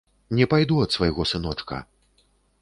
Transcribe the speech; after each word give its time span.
Не 0.37 0.47
пайду 0.53 0.79
ад 0.85 0.95
свайго 0.97 1.27
сыночка. 1.33 1.83